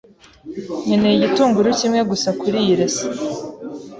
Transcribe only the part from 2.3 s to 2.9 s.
kuriyi